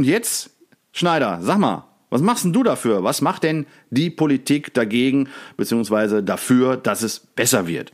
Und 0.00 0.06
jetzt, 0.06 0.48
Schneider, 0.92 1.40
sag 1.42 1.58
mal, 1.58 1.84
was 2.08 2.22
machst 2.22 2.44
denn 2.46 2.54
du 2.54 2.62
dafür? 2.62 3.04
Was 3.04 3.20
macht 3.20 3.42
denn 3.42 3.66
die 3.90 4.08
Politik 4.08 4.72
dagegen, 4.72 5.28
beziehungsweise 5.58 6.22
dafür, 6.22 6.78
dass 6.78 7.02
es 7.02 7.20
besser 7.20 7.66
wird? 7.66 7.92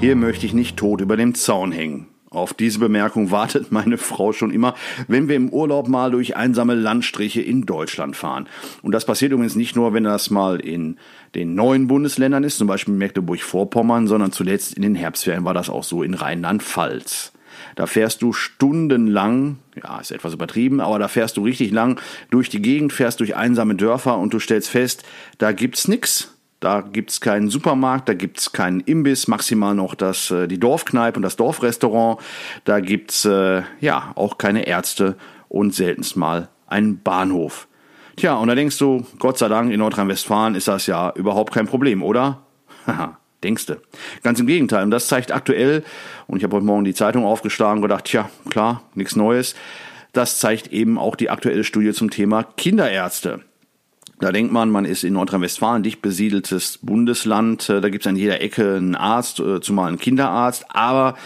Hier 0.00 0.16
möchte 0.16 0.46
ich 0.46 0.54
nicht 0.54 0.78
tot 0.78 1.02
über 1.02 1.18
dem 1.18 1.34
Zaun 1.34 1.70
hängen. 1.70 2.13
Auf 2.34 2.52
diese 2.52 2.80
Bemerkung 2.80 3.30
wartet 3.30 3.70
meine 3.70 3.96
Frau 3.96 4.32
schon 4.32 4.50
immer, 4.50 4.74
wenn 5.06 5.28
wir 5.28 5.36
im 5.36 5.50
Urlaub 5.50 5.86
mal 5.86 6.10
durch 6.10 6.36
einsame 6.36 6.74
Landstriche 6.74 7.40
in 7.40 7.64
Deutschland 7.64 8.16
fahren. 8.16 8.48
Und 8.82 8.92
das 8.92 9.04
passiert 9.04 9.30
übrigens 9.30 9.54
nicht 9.54 9.76
nur, 9.76 9.94
wenn 9.94 10.02
das 10.02 10.30
mal 10.30 10.58
in 10.58 10.98
den 11.36 11.54
neuen 11.54 11.86
Bundesländern 11.86 12.42
ist, 12.42 12.58
zum 12.58 12.66
Beispiel 12.66 12.94
Mecklenburg-Vorpommern, 12.94 14.08
sondern 14.08 14.32
zuletzt 14.32 14.74
in 14.74 14.82
den 14.82 14.96
Herbstferien 14.96 15.44
war 15.44 15.54
das 15.54 15.70
auch 15.70 15.84
so 15.84 16.02
in 16.02 16.14
Rheinland-Pfalz. 16.14 17.32
Da 17.76 17.86
fährst 17.86 18.20
du 18.20 18.32
stundenlang, 18.32 19.58
ja, 19.80 20.00
ist 20.00 20.10
etwas 20.10 20.34
übertrieben, 20.34 20.80
aber 20.80 20.98
da 20.98 21.06
fährst 21.06 21.36
du 21.36 21.44
richtig 21.44 21.70
lang 21.70 22.00
durch 22.30 22.48
die 22.48 22.60
Gegend, 22.60 22.92
fährst 22.92 23.20
durch 23.20 23.36
einsame 23.36 23.76
Dörfer 23.76 24.18
und 24.18 24.34
du 24.34 24.40
stellst 24.40 24.70
fest, 24.70 25.04
da 25.38 25.52
gibt's 25.52 25.86
nix. 25.86 26.33
Da 26.64 26.80
gibt's 26.80 27.20
keinen 27.20 27.50
Supermarkt, 27.50 28.08
da 28.08 28.14
gibt's 28.14 28.52
keinen 28.52 28.80
Imbiss, 28.80 29.28
maximal 29.28 29.74
noch 29.74 29.94
das, 29.94 30.30
äh, 30.30 30.48
die 30.48 30.58
Dorfkneipe 30.58 31.18
und 31.18 31.22
das 31.22 31.36
Dorfrestaurant. 31.36 32.18
Da 32.64 32.80
gibt's 32.80 33.26
äh, 33.26 33.64
ja 33.80 34.12
auch 34.14 34.38
keine 34.38 34.66
Ärzte 34.66 35.16
und 35.50 35.74
seltenst 35.74 36.16
mal 36.16 36.48
einen 36.66 37.02
Bahnhof. 37.02 37.68
Tja, 38.16 38.36
und 38.36 38.48
da 38.48 38.54
denkst 38.54 38.78
du, 38.78 39.04
Gott 39.18 39.36
sei 39.36 39.48
Dank, 39.48 39.70
in 39.72 39.78
Nordrhein-Westfalen 39.78 40.54
ist 40.54 40.66
das 40.66 40.86
ja 40.86 41.12
überhaupt 41.14 41.52
kein 41.52 41.66
Problem, 41.66 42.02
oder? 42.02 42.46
Haha, 42.86 43.18
denkste. 43.42 43.82
Ganz 44.22 44.40
im 44.40 44.46
Gegenteil. 44.46 44.84
Und 44.84 44.90
das 44.90 45.06
zeigt 45.06 45.32
aktuell, 45.32 45.84
und 46.26 46.38
ich 46.38 46.44
habe 46.44 46.56
heute 46.56 46.64
Morgen 46.64 46.84
die 46.84 46.94
Zeitung 46.94 47.26
aufgeschlagen 47.26 47.82
und 47.82 47.82
gedacht, 47.82 48.06
tja, 48.06 48.30
klar, 48.48 48.84
nichts 48.94 49.16
Neues. 49.16 49.54
Das 50.14 50.38
zeigt 50.38 50.68
eben 50.68 50.96
auch 50.96 51.14
die 51.14 51.28
aktuelle 51.28 51.64
Studie 51.64 51.92
zum 51.92 52.08
Thema 52.08 52.42
Kinderärzte. 52.42 53.42
Da 54.20 54.32
denkt 54.32 54.52
man, 54.52 54.70
man 54.70 54.84
ist 54.84 55.04
in 55.04 55.14
Nordrhein-Westfalen, 55.14 55.82
dicht 55.82 56.00
besiedeltes 56.00 56.78
Bundesland. 56.82 57.68
Äh, 57.68 57.80
da 57.80 57.88
gibt 57.88 58.04
es 58.04 58.08
an 58.08 58.16
jeder 58.16 58.40
Ecke 58.40 58.76
einen 58.76 58.94
Arzt, 58.94 59.40
äh, 59.40 59.60
zumal 59.60 59.88
einen 59.88 59.98
Kinderarzt. 59.98 60.66
Aber 60.68 61.16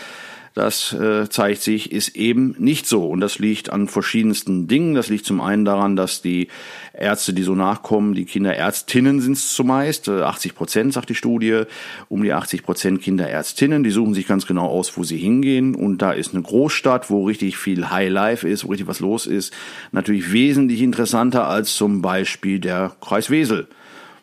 das 0.58 0.92
äh, 0.92 1.28
zeigt 1.28 1.62
sich, 1.62 1.92
ist 1.92 2.16
eben 2.16 2.56
nicht 2.58 2.88
so. 2.88 3.06
Und 3.06 3.20
das 3.20 3.38
liegt 3.38 3.70
an 3.70 3.86
verschiedensten 3.86 4.66
Dingen. 4.66 4.96
Das 4.96 5.08
liegt 5.08 5.24
zum 5.24 5.40
einen 5.40 5.64
daran, 5.64 5.94
dass 5.94 6.20
die 6.20 6.48
Ärzte, 6.92 7.32
die 7.32 7.44
so 7.44 7.54
nachkommen, 7.54 8.14
die 8.14 8.24
Kinderärztinnen 8.24 9.20
sind 9.20 9.34
es 9.34 9.54
zumeist. 9.54 10.08
80 10.08 10.56
Prozent, 10.56 10.92
sagt 10.92 11.10
die 11.10 11.14
Studie. 11.14 11.62
Um 12.08 12.24
die 12.24 12.32
80 12.32 12.64
Prozent 12.64 13.02
Kinderärztinnen. 13.02 13.84
Die 13.84 13.90
suchen 13.90 14.14
sich 14.14 14.26
ganz 14.26 14.46
genau 14.46 14.66
aus, 14.66 14.96
wo 14.96 15.04
sie 15.04 15.18
hingehen. 15.18 15.76
Und 15.76 16.02
da 16.02 16.10
ist 16.10 16.34
eine 16.34 16.42
Großstadt, 16.42 17.08
wo 17.08 17.24
richtig 17.24 17.56
viel 17.56 17.90
High 17.90 18.10
Life 18.10 18.48
ist, 18.48 18.64
wo 18.64 18.70
richtig 18.70 18.88
was 18.88 18.98
los 18.98 19.26
ist. 19.26 19.54
Natürlich 19.92 20.32
wesentlich 20.32 20.82
interessanter 20.82 21.46
als 21.46 21.76
zum 21.76 22.02
Beispiel 22.02 22.58
der 22.58 22.96
Kreis 23.00 23.30
Wesel. 23.30 23.68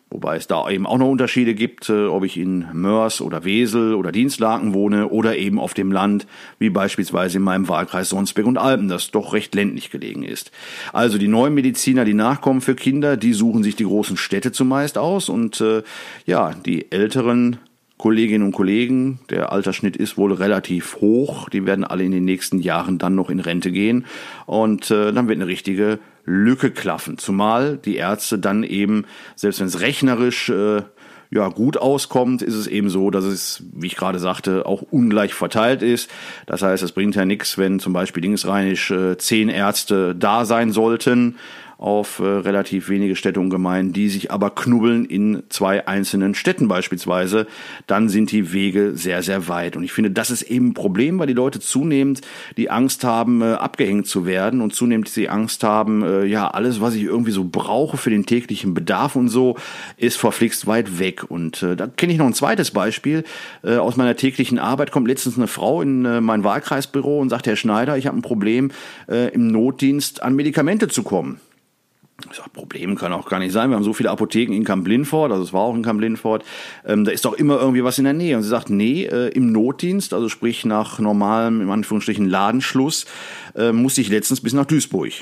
Wobei 0.08 0.36
es 0.36 0.46
da 0.46 0.70
eben 0.70 0.86
auch 0.86 0.98
noch 0.98 1.08
Unterschiede 1.10 1.54
gibt, 1.54 1.88
äh, 1.88 2.06
ob 2.06 2.24
ich 2.24 2.36
in 2.36 2.66
Mörs 2.72 3.20
oder 3.20 3.44
Wesel 3.44 3.94
oder 3.94 4.12
Dienstlaken 4.12 4.72
wohne 4.72 5.08
oder 5.08 5.36
eben 5.36 5.58
auf 5.58 5.74
dem 5.74 5.90
Land, 5.90 6.28
wie 6.60 6.70
beispielsweise 6.70 7.38
in 7.38 7.42
meinem 7.42 7.68
Wahlkreis 7.68 8.10
Sonsberg 8.10 8.46
und 8.46 8.56
Alpen, 8.56 8.88
das 8.88 9.10
doch 9.10 9.32
recht 9.32 9.54
ländlich 9.56 9.90
gelegen 9.90 10.22
ist. 10.22 10.52
Also 10.92 11.18
die 11.18 11.26
neuen 11.26 11.54
Mediziner, 11.54 12.04
die 12.04 12.14
nachkommen 12.14 12.60
für 12.60 12.76
Kinder, 12.76 13.16
die 13.16 13.32
suchen 13.32 13.64
sich 13.64 13.74
die 13.74 13.84
großen 13.84 14.16
Städte 14.16 14.52
zumeist 14.52 14.96
aus 14.96 15.28
und 15.28 15.60
äh, 15.60 15.82
ja, 16.24 16.52
die 16.54 16.90
älteren 16.92 17.58
Kolleginnen 17.98 18.44
und 18.44 18.52
Kollegen, 18.52 19.20
der 19.30 19.52
Altersschnitt 19.52 19.96
ist 19.96 20.16
wohl 20.16 20.32
relativ 20.32 20.96
hoch, 21.00 21.48
die 21.48 21.64
werden 21.66 21.84
alle 21.84 22.04
in 22.04 22.12
den 22.12 22.24
nächsten 22.24 22.60
Jahren 22.60 22.98
dann 22.98 23.14
noch 23.14 23.30
in 23.30 23.40
Rente 23.40 23.72
gehen 23.72 24.04
und 24.44 24.90
äh, 24.90 25.12
dann 25.12 25.28
wird 25.28 25.38
eine 25.38 25.48
richtige 25.48 25.98
Lücke 26.26 26.70
klaffen. 26.70 27.18
Zumal 27.18 27.78
die 27.78 27.96
Ärzte 27.96 28.38
dann 28.38 28.62
eben, 28.62 29.04
selbst 29.36 29.60
wenn 29.60 29.68
es 29.68 29.80
rechnerisch 29.80 30.50
äh, 30.50 30.82
ja, 31.30 31.48
gut 31.48 31.76
auskommt, 31.76 32.42
ist 32.42 32.54
es 32.54 32.66
eben 32.66 32.88
so, 32.90 33.10
dass 33.10 33.24
es, 33.24 33.62
wie 33.72 33.86
ich 33.86 33.96
gerade 33.96 34.18
sagte, 34.18 34.66
auch 34.66 34.82
ungleich 34.82 35.34
verteilt 35.34 35.82
ist. 35.82 36.10
Das 36.46 36.62
heißt, 36.62 36.82
es 36.82 36.92
bringt 36.92 37.16
ja 37.16 37.24
nichts, 37.24 37.58
wenn 37.58 37.80
zum 37.80 37.92
Beispiel 37.92 38.22
linksrheinisch 38.22 38.90
äh, 38.90 39.16
zehn 39.18 39.48
Ärzte 39.48 40.14
da 40.14 40.44
sein 40.44 40.72
sollten 40.72 41.36
auf 41.78 42.20
äh, 42.20 42.24
relativ 42.24 42.88
wenige 42.88 43.16
Städte 43.16 43.40
und 43.40 43.50
Gemeinden, 43.50 43.92
die 43.92 44.08
sich 44.08 44.30
aber 44.30 44.50
knubbeln 44.50 45.04
in 45.04 45.42
zwei 45.50 45.86
einzelnen 45.86 46.34
Städten 46.34 46.68
beispielsweise, 46.68 47.46
dann 47.86 48.08
sind 48.08 48.32
die 48.32 48.52
Wege 48.52 48.92
sehr, 48.94 49.22
sehr 49.22 49.48
weit. 49.48 49.76
Und 49.76 49.84
ich 49.84 49.92
finde, 49.92 50.10
das 50.10 50.30
ist 50.30 50.42
eben 50.42 50.68
ein 50.68 50.74
Problem, 50.74 51.18
weil 51.18 51.26
die 51.26 51.34
Leute 51.34 51.60
zunehmend 51.60 52.22
die 52.56 52.70
Angst 52.70 53.04
haben, 53.04 53.42
äh, 53.42 53.52
abgehängt 53.52 54.06
zu 54.06 54.24
werden 54.24 54.62
und 54.62 54.74
zunehmend 54.74 55.14
die 55.14 55.28
Angst 55.28 55.64
haben, 55.64 56.02
äh, 56.02 56.24
ja, 56.24 56.48
alles, 56.48 56.80
was 56.80 56.94
ich 56.94 57.02
irgendwie 57.02 57.30
so 57.30 57.44
brauche 57.44 57.96
für 57.98 58.10
den 58.10 58.24
täglichen 58.24 58.72
Bedarf 58.72 59.14
und 59.16 59.28
so, 59.28 59.56
ist 59.98 60.16
verflixt 60.16 60.66
weit 60.66 60.98
weg. 60.98 61.30
Und 61.30 61.62
äh, 61.62 61.76
da 61.76 61.86
kenne 61.86 62.12
ich 62.12 62.18
noch 62.18 62.26
ein 62.26 62.34
zweites 62.34 62.70
Beispiel. 62.70 63.24
Äh, 63.62 63.76
aus 63.76 63.96
meiner 63.96 64.16
täglichen 64.16 64.58
Arbeit 64.58 64.92
kommt 64.92 65.08
letztens 65.08 65.36
eine 65.36 65.46
Frau 65.46 65.82
in 65.82 66.04
äh, 66.06 66.20
mein 66.22 66.42
Wahlkreisbüro 66.42 67.20
und 67.20 67.28
sagt, 67.28 67.46
Herr 67.46 67.56
Schneider, 67.56 67.98
ich 67.98 68.06
habe 68.06 68.16
ein 68.16 68.22
Problem, 68.22 68.70
äh, 69.08 69.32
im 69.34 69.48
Notdienst 69.48 70.22
an 70.22 70.34
Medikamente 70.34 70.88
zu 70.88 71.02
kommen. 71.02 71.40
Ich 72.30 72.38
sag, 72.38 72.50
Problem 72.54 72.96
kann 72.96 73.12
auch 73.12 73.28
gar 73.28 73.38
nicht 73.38 73.52
sein. 73.52 73.68
Wir 73.68 73.76
haben 73.76 73.84
so 73.84 73.92
viele 73.92 74.10
Apotheken 74.10 74.54
in 74.54 74.64
Camp-Lindfort, 74.64 75.30
also 75.30 75.42
es 75.42 75.52
war 75.52 75.60
auch 75.60 75.74
in 75.74 75.82
Camp-Lindfort. 75.82 76.44
Ähm, 76.86 77.04
da 77.04 77.10
ist 77.10 77.26
doch 77.26 77.34
immer 77.34 77.60
irgendwie 77.60 77.84
was 77.84 77.98
in 77.98 78.04
der 78.04 78.14
Nähe. 78.14 78.36
Und 78.36 78.42
sie 78.42 78.48
sagt, 78.48 78.70
nee, 78.70 79.04
äh, 79.04 79.28
im 79.28 79.52
Notdienst, 79.52 80.14
also 80.14 80.30
sprich 80.30 80.64
nach 80.64 80.98
normalem, 80.98 81.60
in 81.60 81.68
Anführungsstrichen, 81.68 82.26
Ladenschluss, 82.26 83.04
äh, 83.54 83.72
muss 83.72 83.98
ich 83.98 84.08
letztens 84.08 84.40
bis 84.40 84.54
nach 84.54 84.64
Duisburg. 84.64 85.12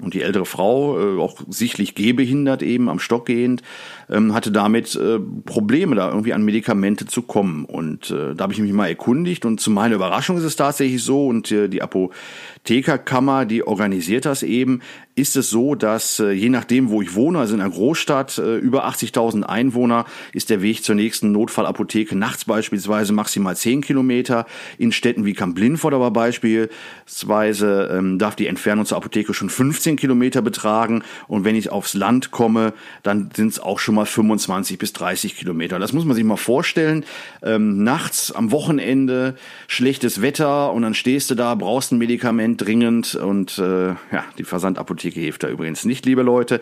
Und 0.00 0.14
die 0.14 0.22
ältere 0.22 0.46
Frau, 0.46 0.96
äh, 0.96 1.20
auch 1.20 1.40
sichtlich 1.48 1.96
gehbehindert 1.96 2.62
eben, 2.62 2.88
am 2.88 3.00
Stock 3.00 3.26
gehend, 3.26 3.62
ähm, 4.08 4.32
hatte 4.32 4.52
damit 4.52 4.94
äh, 4.94 5.18
Probleme, 5.44 5.96
da 5.96 6.08
irgendwie 6.08 6.34
an 6.34 6.44
Medikamente 6.44 7.06
zu 7.06 7.22
kommen. 7.22 7.64
Und 7.64 8.12
äh, 8.12 8.36
da 8.36 8.44
habe 8.44 8.52
ich 8.52 8.60
mich 8.60 8.72
mal 8.72 8.86
erkundigt 8.86 9.44
und 9.44 9.60
zu 9.60 9.72
meiner 9.72 9.96
Überraschung 9.96 10.36
ist 10.36 10.44
es 10.44 10.54
tatsächlich 10.54 11.02
so 11.02 11.26
und 11.26 11.50
äh, 11.50 11.68
die 11.68 11.82
Apothekerkammer, 11.82 13.44
die 13.44 13.66
organisiert 13.66 14.24
das 14.24 14.44
eben, 14.44 14.82
ist 15.18 15.36
es 15.36 15.50
so, 15.50 15.74
dass 15.74 16.20
äh, 16.20 16.30
je 16.30 16.48
nachdem, 16.48 16.90
wo 16.90 17.02
ich 17.02 17.14
wohne, 17.14 17.38
also 17.40 17.54
in 17.54 17.60
einer 17.60 17.70
Großstadt, 17.70 18.38
äh, 18.38 18.56
über 18.56 18.88
80.000 18.88 19.42
Einwohner, 19.42 20.06
ist 20.32 20.50
der 20.50 20.62
Weg 20.62 20.84
zur 20.84 20.94
nächsten 20.94 21.32
Notfallapotheke 21.32 22.16
nachts 22.16 22.44
beispielsweise 22.44 23.12
maximal 23.12 23.56
10 23.56 23.82
Kilometer. 23.82 24.46
In 24.78 24.92
Städten 24.92 25.24
wie 25.24 25.34
Kamp-Lindfort 25.34 25.94
aber 25.94 26.10
beispielsweise 26.10 27.90
ähm, 27.92 28.18
darf 28.18 28.36
die 28.36 28.46
Entfernung 28.46 28.86
zur 28.86 28.96
Apotheke 28.96 29.34
schon 29.34 29.50
15 29.50 29.96
Kilometer 29.96 30.40
betragen. 30.40 31.02
Und 31.26 31.44
wenn 31.44 31.56
ich 31.56 31.70
aufs 31.70 31.94
Land 31.94 32.30
komme, 32.30 32.72
dann 33.02 33.30
sind 33.34 33.48
es 33.48 33.60
auch 33.60 33.80
schon 33.80 33.96
mal 33.96 34.06
25 34.06 34.78
bis 34.78 34.92
30 34.92 35.36
Kilometer. 35.36 35.78
Das 35.78 35.92
muss 35.92 36.04
man 36.04 36.14
sich 36.14 36.24
mal 36.24 36.36
vorstellen. 36.36 37.04
Ähm, 37.42 37.82
nachts, 37.82 38.30
am 38.32 38.52
Wochenende, 38.52 39.36
schlechtes 39.66 40.22
Wetter 40.22 40.72
und 40.72 40.82
dann 40.82 40.94
stehst 40.94 41.30
du 41.30 41.34
da, 41.34 41.54
brauchst 41.54 41.92
ein 41.92 41.98
Medikament 41.98 42.64
dringend 42.64 43.14
und 43.14 43.58
äh, 43.58 43.88
ja, 43.88 44.24
die 44.38 44.44
Versandapotheke 44.44 45.07
hilft 45.14 45.42
da 45.42 45.48
übrigens 45.48 45.84
nicht, 45.84 46.06
liebe 46.06 46.22
Leute. 46.22 46.60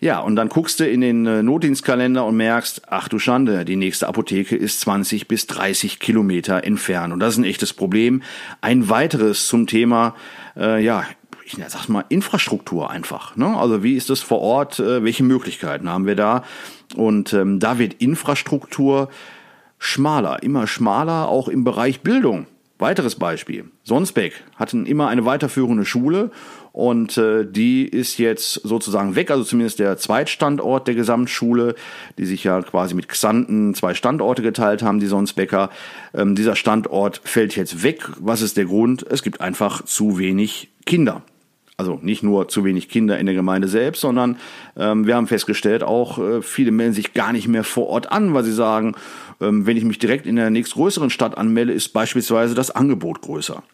Ja, 0.00 0.20
und 0.20 0.36
dann 0.36 0.48
guckst 0.48 0.80
du 0.80 0.88
in 0.88 1.00
den 1.00 1.26
äh, 1.26 1.42
Notdienstkalender 1.42 2.24
und 2.24 2.36
merkst, 2.36 2.82
ach 2.88 3.08
du 3.08 3.18
Schande, 3.18 3.64
die 3.64 3.76
nächste 3.76 4.08
Apotheke 4.08 4.56
ist 4.56 4.80
20 4.80 5.28
bis 5.28 5.46
30 5.46 5.98
Kilometer 5.98 6.64
entfernt. 6.64 7.12
Und 7.12 7.20
das 7.20 7.34
ist 7.34 7.38
ein 7.38 7.44
echtes 7.44 7.72
Problem. 7.72 8.22
Ein 8.60 8.88
weiteres 8.88 9.48
zum 9.48 9.66
Thema, 9.66 10.14
äh, 10.56 10.82
ja, 10.82 11.04
ich 11.44 11.56
sag 11.68 11.88
mal, 11.88 12.04
Infrastruktur 12.08 12.90
einfach. 12.90 13.36
Ne? 13.36 13.56
Also 13.56 13.82
wie 13.82 13.94
ist 13.94 14.10
das 14.10 14.20
vor 14.20 14.40
Ort? 14.40 14.78
Äh, 14.78 15.04
welche 15.04 15.24
Möglichkeiten 15.24 15.88
haben 15.88 16.06
wir 16.06 16.16
da? 16.16 16.44
Und 16.96 17.32
ähm, 17.32 17.60
da 17.60 17.78
wird 17.78 17.94
Infrastruktur 17.94 19.08
schmaler, 19.78 20.42
immer 20.42 20.66
schmaler, 20.66 21.28
auch 21.28 21.48
im 21.48 21.64
Bereich 21.64 22.00
Bildung. 22.00 22.46
Weiteres 22.84 23.14
Beispiel. 23.14 23.64
Sonsbeck 23.82 24.44
hatten 24.56 24.84
immer 24.84 25.08
eine 25.08 25.24
weiterführende 25.24 25.86
Schule 25.86 26.30
und 26.72 27.16
äh, 27.16 27.46
die 27.50 27.88
ist 27.88 28.18
jetzt 28.18 28.60
sozusagen 28.62 29.16
weg, 29.16 29.30
also 29.30 29.42
zumindest 29.42 29.78
der 29.78 29.96
Zweitstandort 29.96 30.86
der 30.86 30.94
Gesamtschule, 30.94 31.76
die 32.18 32.26
sich 32.26 32.44
ja 32.44 32.60
quasi 32.60 32.94
mit 32.94 33.08
Xanten 33.08 33.72
zwei 33.74 33.94
Standorte 33.94 34.42
geteilt 34.42 34.82
haben, 34.82 35.00
die 35.00 35.06
Sonsbecker. 35.06 35.70
Ähm, 36.12 36.34
dieser 36.34 36.56
Standort 36.56 37.22
fällt 37.24 37.56
jetzt 37.56 37.82
weg. 37.82 38.06
Was 38.18 38.42
ist 38.42 38.58
der 38.58 38.66
Grund? 38.66 39.02
Es 39.08 39.22
gibt 39.22 39.40
einfach 39.40 39.86
zu 39.86 40.18
wenig 40.18 40.68
Kinder. 40.84 41.22
Also 41.76 41.98
nicht 42.00 42.22
nur 42.22 42.46
zu 42.48 42.64
wenig 42.64 42.88
Kinder 42.88 43.18
in 43.18 43.26
der 43.26 43.34
Gemeinde 43.34 43.66
selbst, 43.66 44.00
sondern 44.00 44.36
ähm, 44.76 45.06
wir 45.08 45.16
haben 45.16 45.26
festgestellt, 45.26 45.82
auch 45.82 46.18
äh, 46.18 46.40
viele 46.40 46.70
melden 46.70 46.94
sich 46.94 47.14
gar 47.14 47.32
nicht 47.32 47.48
mehr 47.48 47.64
vor 47.64 47.88
Ort 47.88 48.12
an, 48.12 48.32
weil 48.32 48.44
sie 48.44 48.52
sagen, 48.52 48.94
ähm, 49.40 49.66
wenn 49.66 49.76
ich 49.76 49.84
mich 49.84 49.98
direkt 49.98 50.26
in 50.26 50.36
der 50.36 50.50
nächstgrößeren 50.50 51.10
Stadt 51.10 51.36
anmelde, 51.36 51.72
ist 51.72 51.88
beispielsweise 51.88 52.54
das 52.54 52.70
Angebot 52.70 53.22
größer. 53.22 53.64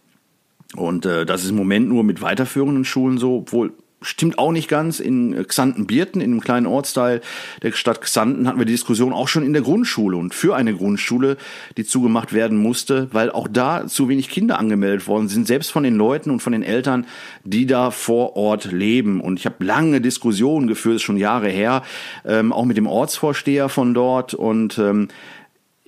Und 0.76 1.04
äh, 1.04 1.26
das 1.26 1.44
ist 1.44 1.50
im 1.50 1.56
Moment 1.56 1.88
nur 1.88 2.02
mit 2.02 2.22
weiterführenden 2.22 2.86
Schulen 2.86 3.18
so, 3.18 3.36
obwohl 3.36 3.72
stimmt 4.02 4.38
auch 4.38 4.52
nicht 4.52 4.68
ganz. 4.68 5.00
In 5.00 5.46
Xanten-Bierten, 5.46 6.20
in 6.20 6.32
einem 6.32 6.40
kleinen 6.40 6.66
Ortsteil 6.66 7.20
der 7.62 7.72
Stadt 7.72 8.00
Xanten, 8.00 8.46
hatten 8.46 8.58
wir 8.58 8.66
die 8.66 8.72
Diskussion 8.72 9.12
auch 9.12 9.28
schon 9.28 9.44
in 9.44 9.52
der 9.52 9.62
Grundschule 9.62 10.16
und 10.16 10.34
für 10.34 10.56
eine 10.56 10.74
Grundschule, 10.74 11.36
die 11.76 11.84
zugemacht 11.84 12.32
werden 12.32 12.58
musste, 12.58 13.08
weil 13.12 13.30
auch 13.30 13.48
da 13.48 13.86
zu 13.86 14.08
wenig 14.08 14.28
Kinder 14.30 14.58
angemeldet 14.58 15.06
worden 15.06 15.28
sind, 15.28 15.46
selbst 15.46 15.70
von 15.70 15.82
den 15.82 15.96
Leuten 15.96 16.30
und 16.30 16.40
von 16.40 16.52
den 16.52 16.62
Eltern, 16.62 17.06
die 17.44 17.66
da 17.66 17.90
vor 17.90 18.36
Ort 18.36 18.72
leben. 18.72 19.20
Und 19.20 19.38
ich 19.38 19.46
habe 19.46 19.64
lange 19.64 20.00
Diskussionen 20.00 20.66
geführt, 20.66 21.00
schon 21.00 21.16
Jahre 21.16 21.48
her, 21.48 21.82
ähm, 22.24 22.52
auch 22.52 22.64
mit 22.64 22.76
dem 22.76 22.86
Ortsvorsteher 22.86 23.68
von 23.68 23.94
dort 23.94 24.34
und 24.34 24.78
ähm, 24.78 25.08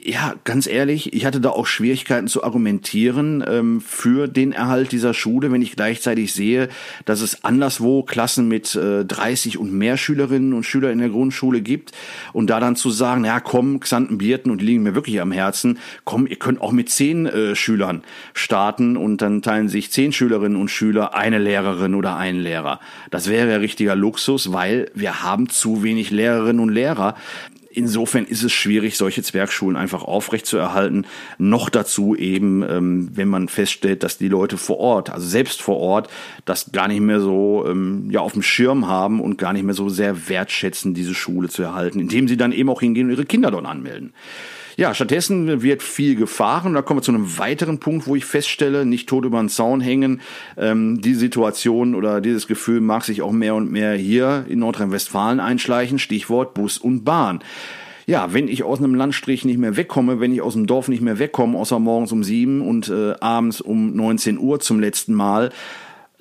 ja, 0.05 0.35
ganz 0.45 0.67
ehrlich, 0.67 1.13
ich 1.13 1.25
hatte 1.25 1.41
da 1.41 1.51
auch 1.51 1.67
Schwierigkeiten 1.67 2.27
zu 2.27 2.43
argumentieren 2.43 3.45
ähm, 3.47 3.81
für 3.81 4.27
den 4.27 4.53
Erhalt 4.53 4.91
dieser 4.91 5.15
Schule, 5.15 5.53
wenn 5.53 5.63
ich 5.63 5.77
gleichzeitig 5.77 6.33
sehe, 6.33 6.69
dass 7.05 7.21
es 7.21 7.45
anderswo 7.45 8.03
Klassen 8.03 8.49
mit 8.49 8.75
äh, 8.75 9.05
30 9.05 9.59
und 9.59 9.73
mehr 9.73 9.97
Schülerinnen 9.97 10.55
und 10.55 10.65
Schüler 10.65 10.91
in 10.91 10.99
der 10.99 11.11
Grundschule 11.11 11.61
gibt 11.61 11.93
und 12.33 12.51
da 12.51 12.59
dann 12.59 12.75
zu 12.75 12.91
sagen, 12.91 13.25
ja 13.25 13.39
komm, 13.39 13.79
Xantenbierten 13.79 14.51
und 14.51 14.61
die 14.61 14.67
liegen 14.67 14.83
mir 14.83 14.97
wirklich 14.97 15.21
am 15.21 15.31
Herzen, 15.31 15.79
komm, 16.05 16.27
ihr 16.27 16.37
könnt 16.37 16.61
auch 16.61 16.73
mit 16.73 16.91
zehn 16.91 17.27
äh, 17.27 17.55
Schülern 17.55 18.03
starten 18.35 18.97
und 18.97 19.23
dann 19.23 19.41
teilen 19.41 19.69
sich 19.69 19.93
zehn 19.93 20.13
Schülerinnen 20.13 20.61
und 20.61 20.69
Schüler 20.69 21.15
eine 21.15 21.39
Lehrerin 21.39 21.95
oder 21.95 22.17
einen 22.17 22.41
Lehrer. 22.41 22.81
Das 23.11 23.29
wäre 23.29 23.51
ja 23.51 23.57
richtiger 23.59 23.95
Luxus, 23.95 24.53
weil 24.53 24.91
wir 24.95 25.23
haben 25.23 25.49
zu 25.49 25.85
wenig 25.85 26.11
Lehrerinnen 26.11 26.61
und 26.61 26.71
Lehrer 26.71 27.15
insofern 27.75 28.25
ist 28.25 28.43
es 28.43 28.53
schwierig, 28.53 28.97
solche 28.97 29.23
Zwergschulen 29.23 29.77
einfach 29.77 30.03
aufrechtzuerhalten. 30.03 31.07
Noch 31.39 31.71
dazu 31.71 32.15
eben, 32.15 32.63
ähm, 32.63 33.11
wenn 33.15 33.29
man 33.29 33.49
feststellt, 33.49 34.03
dass 34.03 34.19
die 34.19 34.29
Leute 34.29 34.57
vor 34.57 34.79
Ort, 34.79 35.11
also 35.11 35.27
selbst 35.27 35.63
vor 35.63 35.79
Ort, 35.79 36.09
das 36.45 36.73
gar 36.73 36.89
nicht 36.89 37.01
mehr 37.01 37.21
so 37.21 37.65
ähm, 37.67 38.11
ja 38.11 38.21
auf 38.21 38.33
dem 38.33 38.43
Schirm 38.43 38.87
haben 38.87 39.21
und 39.21 39.39
gar 39.39 39.53
nicht 39.53 39.65
mehr 39.65 39.75
so 39.75 39.89
sehr 39.89 40.29
wertschätzen, 40.29 40.95
diese 40.95 41.15
Schule 41.15 41.49
zu 41.49 41.63
erhalten, 41.63 42.01
indem 42.01 42.29
sie 42.29 42.37
dann 42.37 42.53
eben 42.53 42.69
auch 42.69 42.81
hingehen 42.81 43.07
und 43.07 43.13
ihre 43.13 43.27
Kinder 43.27 43.51
dort 43.51 43.67
anmelden. 43.67 44.13
Ja, 44.77 44.95
stattdessen 44.95 45.63
wird 45.63 45.83
viel 45.83 46.15
gefahren. 46.15 46.75
Da 46.75 46.83
kommen 46.83 46.99
wir 46.99 47.03
zu 47.03 47.13
einem 47.13 47.39
weiteren 47.39 47.79
Punkt, 47.79 48.07
wo 48.07 48.17
ich 48.17 48.25
feststelle, 48.25 48.87
nicht 48.87 49.09
tot 49.09 49.25
über 49.25 49.39
den 49.39 49.49
Zaun 49.49 49.81
hängen. 49.81 50.21
Ähm, 50.57 51.01
die 51.01 51.15
Situation 51.15 51.95
oder 51.95 52.21
dieses 52.21 52.47
Gefühl 52.47 52.81
mag 52.81 53.05
sich 53.05 53.23
auch 53.23 53.33
mehr 53.33 53.55
und 53.55 53.71
mehr 53.71 53.95
hier 53.95 54.47
in 54.49 54.61
Nordrhein-Westfalen 54.61 55.41
einschleichen. 55.41 55.99
Stichwort 55.99 56.55
Bus 56.55 56.79
und 56.79 57.05
Bahn 57.05 57.41
ja, 58.07 58.33
wenn 58.33 58.49
ich 58.49 58.65
aus 58.65 58.79
einem 58.79 58.95
Landstrich 58.95 59.45
nicht 59.45 59.59
mehr 59.59 59.77
wegkomme, 59.77 60.21
wenn 60.21 60.33
ich 60.33 60.43
aus 60.43 60.55
dem 60.55 60.67
Dorf 60.67 60.89
nicht 60.89 61.03
mehr 61.03 61.19
wegkomme, 61.19 61.57
außer 61.57 61.79
morgens 61.79 62.13
um 62.13 62.25
sieben 62.25 62.61
und 62.61 62.89
äh, 62.89 63.15
abends 63.21 63.61
um 63.61 63.95
19 63.95 64.39
Uhr 64.39 64.61
zum 64.61 64.81
letzten 64.81 65.15
Mal, 65.15 65.51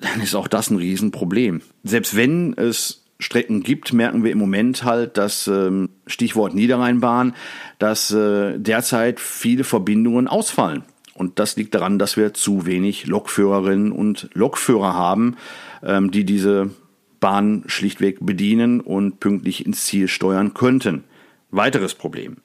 dann 0.00 0.20
ist 0.20 0.34
auch 0.34 0.48
das 0.48 0.70
ein 0.70 0.76
Riesenproblem. 0.76 1.62
Selbst 1.84 2.16
wenn 2.16 2.54
es 2.54 3.01
Strecken 3.22 3.62
gibt, 3.62 3.92
merken 3.92 4.24
wir 4.24 4.32
im 4.32 4.38
Moment 4.38 4.84
halt, 4.84 5.16
dass 5.16 5.46
ähm, 5.46 5.90
Stichwort 6.06 6.54
Niederrheinbahn, 6.54 7.34
dass 7.78 8.10
äh, 8.10 8.58
derzeit 8.58 9.20
viele 9.20 9.64
Verbindungen 9.64 10.28
ausfallen. 10.28 10.84
Und 11.14 11.38
das 11.38 11.56
liegt 11.56 11.74
daran, 11.74 11.98
dass 11.98 12.16
wir 12.16 12.34
zu 12.34 12.66
wenig 12.66 13.06
Lokführerinnen 13.06 13.92
und 13.92 14.28
Lokführer 14.34 14.94
haben, 14.94 15.36
ähm, 15.82 16.10
die 16.10 16.24
diese 16.24 16.70
Bahn 17.20 17.64
schlichtweg 17.66 18.18
bedienen 18.20 18.80
und 18.80 19.20
pünktlich 19.20 19.64
ins 19.64 19.84
Ziel 19.84 20.08
steuern 20.08 20.54
könnten. 20.54 21.04
Weiteres 21.50 21.94
Problem. 21.94 22.38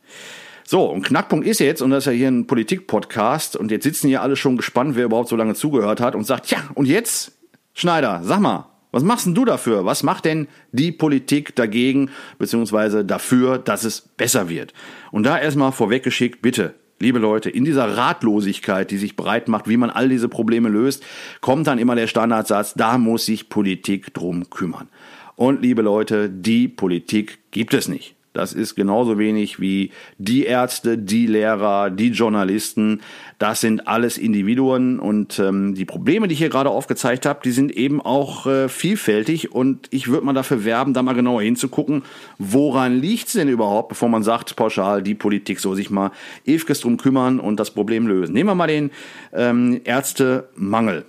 So, 0.64 0.84
und 0.84 1.04
Knackpunkt 1.04 1.48
ist 1.48 1.60
jetzt, 1.60 1.82
und 1.82 1.92
das 1.92 2.00
ist 2.04 2.08
ja 2.08 2.12
hier 2.12 2.28
ein 2.28 2.46
Politik-Podcast, 2.46 3.56
und 3.56 3.72
jetzt 3.72 3.84
sitzen 3.84 4.10
hier 4.10 4.22
alle 4.22 4.36
schon 4.36 4.58
gespannt, 4.58 4.96
wer 4.96 5.06
überhaupt 5.06 5.30
so 5.30 5.38
lange 5.38 5.56
zugehört 5.56 6.02
hat 6.02 6.14
und 6.14 6.26
sagt, 6.26 6.52
ja, 6.52 6.60
und 6.74 6.88
jetzt, 6.88 7.32
Schneider, 7.74 8.20
sag 8.24 8.42
mal, 8.42 8.70
was 8.98 9.04
machst 9.04 9.28
denn 9.28 9.36
du 9.36 9.46
dafür? 9.46 9.86
Was 9.86 10.02
macht 10.02 10.26
denn 10.26 10.48
die 10.72 10.92
Politik 10.92 11.56
dagegen, 11.56 12.10
beziehungsweise 12.40 13.06
dafür, 13.06 13.60
dass 13.60 13.84
es 13.84 14.02
besser 14.02 14.50
wird? 14.50 14.74
Und 15.12 15.24
da 15.24 15.38
erstmal 15.38 15.72
vorweggeschickt, 15.72 16.42
bitte, 16.42 16.74
liebe 17.00 17.20
Leute, 17.20 17.52
in 17.52 17.64
dieser 17.64 17.96
Ratlosigkeit, 17.96 18.90
die 18.90 18.98
sich 18.98 19.16
breit 19.16 19.50
macht, 19.50 19.70
wie 19.70 19.78
man 19.78 19.92
all 19.92 20.10
diese 20.10 20.30
Probleme 20.30 20.70
löst, 20.70 21.06
kommt 21.42 21.68
dann 21.68 21.78
immer 21.78 21.94
der 21.94 22.08
Standardsatz, 22.08 22.74
da 22.74 22.98
muss 22.98 23.28
sich 23.28 23.50
Politik 23.50 24.16
drum 24.16 24.50
kümmern. 24.50 24.90
Und 25.36 25.62
liebe 25.62 25.84
Leute, 25.84 26.28
die 26.28 26.68
Politik 26.68 27.38
gibt 27.52 27.76
es 27.76 27.88
nicht. 27.88 28.17
Das 28.34 28.54
ist 28.54 28.76
genauso 28.76 29.18
wenig 29.18 29.60
wie 29.60 29.92
die 30.20 30.46
Ärzte, 30.46 30.98
die 30.98 31.26
Lehrer, 31.26 31.90
die 31.90 32.10
Journalisten. 32.10 33.02
Das 33.40 33.62
sind 33.62 33.88
alles 33.88 34.18
Individuen 34.18 35.00
und 35.00 35.40
ähm, 35.40 35.74
die 35.74 35.86
Probleme, 35.86 36.28
die 36.28 36.34
ich 36.34 36.40
hier 36.40 36.50
gerade 36.50 36.70
aufgezeigt 36.70 37.26
habe, 37.26 37.40
die 37.44 37.52
sind 37.52 37.72
eben 37.72 38.00
auch 38.00 38.46
äh, 38.46 38.70
vielfältig 38.70 39.52
und 39.54 39.88
ich 39.92 40.08
würde 40.08 40.26
mal 40.26 40.34
dafür 40.34 40.66
werben, 40.66 40.94
da 40.94 41.02
mal 41.02 41.14
genauer 41.14 41.42
hinzugucken, 41.42 42.04
woran 42.38 43.00
liegt 43.00 43.28
es 43.28 43.34
denn 43.34 43.50
überhaupt, 43.50 43.90
bevor 43.90 44.10
man 44.10 44.22
sagt, 44.22 44.56
pauschal, 44.56 45.02
die 45.02 45.16
Politik 45.16 45.60
soll 45.60 45.76
sich 45.76 45.90
mal 45.90 46.12
ewig 46.46 46.66
drum 46.80 46.98
kümmern 46.98 47.40
und 47.40 47.60
das 47.60 47.72
Problem 47.72 48.08
lösen. 48.08 48.34
Nehmen 48.34 48.50
wir 48.50 48.56
mal 48.56 48.68
den 48.68 48.92
ähm, 49.34 49.82
Ärztemangel 49.84 51.06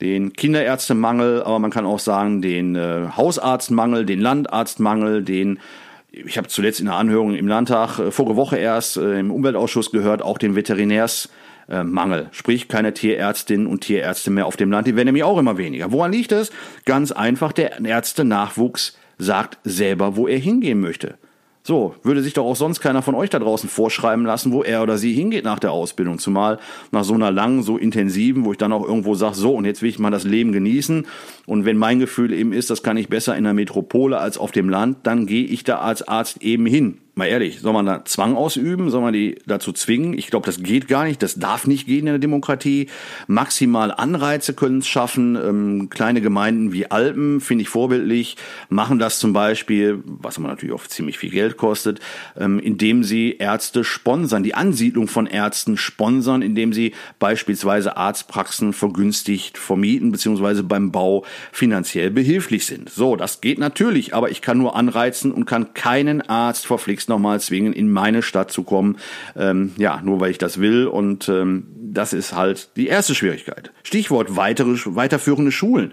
den 0.00 0.34
Kinderärztemangel, 0.34 1.42
aber 1.42 1.58
man 1.58 1.70
kann 1.70 1.86
auch 1.86 1.98
sagen 1.98 2.42
den 2.42 2.76
äh, 2.76 3.08
Hausarztmangel, 3.16 4.04
den 4.04 4.20
Landarztmangel, 4.20 5.22
den 5.22 5.58
ich 6.10 6.38
habe 6.38 6.48
zuletzt 6.48 6.80
in 6.80 6.86
der 6.86 6.94
Anhörung 6.94 7.34
im 7.34 7.48
Landtag 7.48 7.98
äh, 7.98 8.10
vorige 8.10 8.36
Woche 8.36 8.56
erst 8.56 8.96
äh, 8.96 9.18
im 9.18 9.30
Umweltausschuss 9.30 9.90
gehört, 9.90 10.22
auch 10.22 10.38
den 10.38 10.56
Veterinärsmangel. 10.56 12.28
Sprich, 12.32 12.68
keine 12.68 12.94
Tierärztinnen 12.94 13.66
und 13.66 13.80
Tierärzte 13.80 14.30
mehr 14.30 14.46
auf 14.46 14.56
dem 14.56 14.70
Land. 14.70 14.86
Die 14.86 14.96
werden 14.96 15.06
nämlich 15.06 15.24
auch 15.24 15.38
immer 15.38 15.58
weniger. 15.58 15.92
Woran 15.92 16.12
liegt 16.12 16.32
es? 16.32 16.50
Ganz 16.84 17.12
einfach, 17.12 17.52
der 17.52 17.84
Ärzte-Nachwuchs 17.84 18.96
sagt 19.18 19.58
selber, 19.64 20.16
wo 20.16 20.28
er 20.28 20.38
hingehen 20.38 20.80
möchte. 20.80 21.18
So, 21.66 21.96
würde 22.04 22.22
sich 22.22 22.32
doch 22.32 22.44
auch 22.44 22.54
sonst 22.54 22.78
keiner 22.78 23.02
von 23.02 23.16
euch 23.16 23.28
da 23.28 23.40
draußen 23.40 23.68
vorschreiben 23.68 24.24
lassen, 24.24 24.52
wo 24.52 24.62
er 24.62 24.84
oder 24.84 24.98
sie 24.98 25.12
hingeht 25.12 25.44
nach 25.44 25.58
der 25.58 25.72
Ausbildung. 25.72 26.20
Zumal 26.20 26.60
nach 26.92 27.02
so 27.02 27.14
einer 27.14 27.32
langen, 27.32 27.64
so 27.64 27.76
intensiven, 27.76 28.44
wo 28.44 28.52
ich 28.52 28.58
dann 28.58 28.72
auch 28.72 28.86
irgendwo 28.86 29.16
sage, 29.16 29.34
so, 29.34 29.52
und 29.52 29.64
jetzt 29.64 29.82
will 29.82 29.88
ich 29.88 29.98
mal 29.98 30.12
das 30.12 30.22
Leben 30.22 30.52
genießen. 30.52 31.08
Und 31.44 31.64
wenn 31.64 31.76
mein 31.76 31.98
Gefühl 31.98 32.32
eben 32.32 32.52
ist, 32.52 32.70
das 32.70 32.84
kann 32.84 32.96
ich 32.96 33.08
besser 33.08 33.36
in 33.36 33.42
der 33.42 33.52
Metropole 33.52 34.18
als 34.18 34.38
auf 34.38 34.52
dem 34.52 34.68
Land, 34.68 34.98
dann 35.02 35.26
gehe 35.26 35.44
ich 35.44 35.64
da 35.64 35.78
als 35.78 36.06
Arzt 36.06 36.40
eben 36.40 36.66
hin 36.66 36.98
mal 37.16 37.26
ehrlich, 37.26 37.60
soll 37.60 37.72
man 37.72 37.86
da 37.86 38.04
Zwang 38.04 38.36
ausüben? 38.36 38.90
Soll 38.90 39.00
man 39.00 39.14
die 39.14 39.38
dazu 39.46 39.72
zwingen? 39.72 40.12
Ich 40.18 40.26
glaube, 40.26 40.44
das 40.44 40.62
geht 40.62 40.86
gar 40.86 41.04
nicht. 41.04 41.22
Das 41.22 41.36
darf 41.36 41.66
nicht 41.66 41.86
gehen 41.86 42.00
in 42.00 42.06
der 42.06 42.18
Demokratie. 42.18 42.88
Maximal 43.26 43.90
Anreize 43.90 44.52
können 44.52 44.80
es 44.80 44.86
schaffen. 44.86 45.34
Ähm, 45.34 45.88
kleine 45.88 46.20
Gemeinden 46.20 46.74
wie 46.74 46.90
Alpen, 46.90 47.40
finde 47.40 47.62
ich 47.62 47.70
vorbildlich, 47.70 48.36
machen 48.68 48.98
das 48.98 49.18
zum 49.18 49.32
Beispiel, 49.32 50.02
was 50.04 50.38
man 50.38 50.50
natürlich 50.50 50.74
auch 50.74 50.86
ziemlich 50.86 51.16
viel 51.16 51.30
Geld 51.30 51.56
kostet, 51.56 52.00
ähm, 52.36 52.58
indem 52.58 53.02
sie 53.02 53.36
Ärzte 53.38 53.82
sponsern, 53.82 54.42
die 54.42 54.54
Ansiedlung 54.54 55.08
von 55.08 55.26
Ärzten 55.26 55.78
sponsern, 55.78 56.42
indem 56.42 56.74
sie 56.74 56.92
beispielsweise 57.18 57.96
Arztpraxen 57.96 58.74
vergünstigt 58.74 59.56
vermieten, 59.56 60.12
beziehungsweise 60.12 60.62
beim 60.62 60.92
Bau 60.92 61.24
finanziell 61.50 62.10
behilflich 62.10 62.66
sind. 62.66 62.90
So, 62.90 63.16
das 63.16 63.40
geht 63.40 63.58
natürlich, 63.58 64.14
aber 64.14 64.30
ich 64.30 64.42
kann 64.42 64.58
nur 64.58 64.76
anreizen 64.76 65.32
und 65.32 65.46
kann 65.46 65.72
keinen 65.72 66.20
Arzt 66.20 66.66
verpflichten, 66.66 67.05
demnächst 67.06 67.08
nochmal 67.08 67.40
zwingen, 67.40 67.72
in 67.72 67.90
meine 67.90 68.22
Stadt 68.22 68.50
zu 68.50 68.62
kommen. 68.62 68.96
Ähm, 69.36 69.72
ja, 69.76 70.00
nur 70.02 70.20
weil 70.20 70.30
ich 70.30 70.38
das 70.38 70.58
will. 70.60 70.86
Und 70.86 71.28
ähm, 71.28 71.66
das 71.74 72.12
ist 72.12 72.34
halt 72.34 72.68
die 72.76 72.88
erste 72.88 73.14
Schwierigkeit. 73.14 73.70
Stichwort 73.82 74.36
weitere, 74.36 74.76
weiterführende 74.84 75.52
Schulen, 75.52 75.92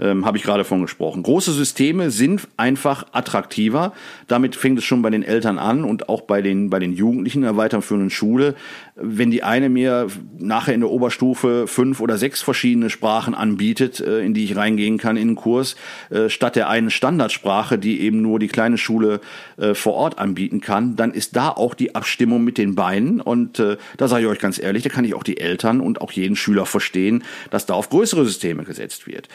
ähm, 0.00 0.24
habe 0.24 0.36
ich 0.36 0.42
gerade 0.42 0.64
von 0.64 0.82
gesprochen. 0.82 1.22
Große 1.22 1.52
Systeme 1.52 2.10
sind 2.10 2.48
einfach 2.56 3.06
attraktiver. 3.12 3.92
Damit 4.26 4.56
fängt 4.56 4.78
es 4.78 4.84
schon 4.84 5.02
bei 5.02 5.10
den 5.10 5.22
Eltern 5.22 5.58
an 5.58 5.84
und 5.84 6.08
auch 6.08 6.22
bei 6.22 6.42
den, 6.42 6.70
bei 6.70 6.78
den 6.78 6.92
Jugendlichen 6.92 7.38
in 7.38 7.44
der 7.44 7.56
weiterführenden 7.56 8.10
Schule. 8.10 8.54
Wenn 8.96 9.30
die 9.30 9.42
eine 9.42 9.68
mir 9.68 10.08
nachher 10.38 10.74
in 10.74 10.80
der 10.80 10.90
Oberstufe 10.90 11.66
fünf 11.66 12.00
oder 12.00 12.16
sechs 12.16 12.42
verschiedene 12.42 12.90
Sprachen 12.90 13.34
anbietet, 13.34 14.00
äh, 14.00 14.20
in 14.20 14.34
die 14.34 14.44
ich 14.44 14.56
reingehen 14.56 14.98
kann 14.98 15.16
in 15.16 15.28
den 15.28 15.36
Kurs, 15.36 15.76
äh, 16.10 16.28
statt 16.28 16.56
der 16.56 16.68
einen 16.68 16.90
Standardsprache, 16.90 17.78
die 17.78 18.00
eben 18.00 18.22
nur 18.22 18.38
die 18.38 18.48
kleine 18.48 18.78
Schule 18.78 19.20
äh, 19.56 19.74
vor 19.74 19.94
Ort 19.94 20.18
anbieten 20.18 20.53
kann, 20.60 20.96
dann 20.96 21.12
ist 21.12 21.36
da 21.36 21.50
auch 21.50 21.74
die 21.74 21.94
Abstimmung 21.94 22.44
mit 22.44 22.58
den 22.58 22.74
Beinen. 22.74 23.20
Und 23.20 23.58
äh, 23.58 23.76
da 23.96 24.08
sage 24.08 24.24
ich 24.24 24.28
euch 24.28 24.38
ganz 24.38 24.58
ehrlich, 24.58 24.82
da 24.82 24.88
kann 24.88 25.04
ich 25.04 25.14
auch 25.14 25.22
die 25.22 25.38
Eltern 25.38 25.80
und 25.80 26.00
auch 26.00 26.12
jeden 26.12 26.36
Schüler 26.36 26.66
verstehen, 26.66 27.24
dass 27.50 27.66
da 27.66 27.74
auf 27.74 27.90
größere 27.90 28.24
Systeme 28.24 28.64
gesetzt 28.64 29.06
wird. 29.06 29.28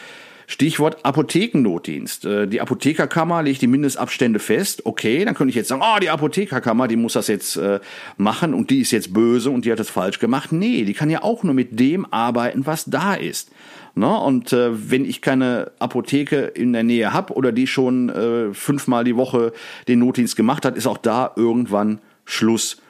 Stichwort 0.50 1.04
Apothekennotdienst. 1.04 2.24
Äh, 2.24 2.48
die 2.48 2.60
Apothekerkammer 2.60 3.40
legt 3.44 3.62
die 3.62 3.68
Mindestabstände 3.68 4.40
fest. 4.40 4.84
Okay, 4.84 5.24
dann 5.24 5.34
könnte 5.34 5.50
ich 5.50 5.54
jetzt 5.54 5.68
sagen, 5.68 5.82
oh, 5.84 6.00
die 6.00 6.10
Apothekerkammer, 6.10 6.88
die 6.88 6.96
muss 6.96 7.12
das 7.12 7.28
jetzt 7.28 7.56
äh, 7.56 7.78
machen 8.16 8.52
und 8.52 8.68
die 8.70 8.80
ist 8.80 8.90
jetzt 8.90 9.12
böse 9.12 9.50
und 9.50 9.64
die 9.64 9.70
hat 9.70 9.78
das 9.78 9.90
falsch 9.90 10.18
gemacht. 10.18 10.50
Nee, 10.50 10.84
die 10.84 10.92
kann 10.92 11.08
ja 11.08 11.22
auch 11.22 11.44
nur 11.44 11.54
mit 11.54 11.78
dem 11.78 12.04
arbeiten, 12.12 12.66
was 12.66 12.86
da 12.86 13.14
ist. 13.14 13.52
Ne? 13.94 14.18
Und 14.18 14.52
äh, 14.52 14.90
wenn 14.90 15.04
ich 15.04 15.22
keine 15.22 15.72
Apotheke 15.78 16.42
in 16.42 16.72
der 16.72 16.82
Nähe 16.82 17.12
habe 17.12 17.34
oder 17.34 17.52
die 17.52 17.66
schon 17.66 18.08
äh, 18.08 18.54
fünfmal 18.54 19.04
die 19.04 19.16
Woche 19.16 19.52
den 19.88 19.98
Notdienst 19.98 20.36
gemacht 20.36 20.64
hat, 20.64 20.76
ist 20.76 20.86
auch 20.86 20.98
da 20.98 21.32
irgendwann 21.36 22.00
Schluss. 22.24 22.80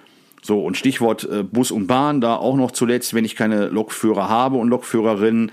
So, 0.43 0.65
und 0.65 0.77
Stichwort 0.77 1.29
äh, 1.31 1.43
Bus 1.43 1.71
und 1.71 1.87
Bahn, 1.87 2.21
da 2.21 2.37
auch 2.37 2.57
noch 2.57 2.71
zuletzt, 2.71 3.13
wenn 3.15 3.25
ich 3.25 3.37
keine 3.37 3.69
Lokführer 3.69 4.29
habe 4.29 4.57
und 4.57 4.69
Lokführerinnen, 4.69 5.53